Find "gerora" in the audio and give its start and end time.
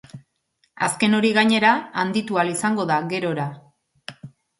3.13-3.47